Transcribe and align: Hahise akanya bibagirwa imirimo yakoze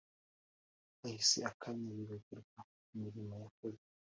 Hahise 0.99 1.39
akanya 1.49 1.89
bibagirwa 1.97 2.59
imirimo 2.93 3.33
yakoze 3.43 3.83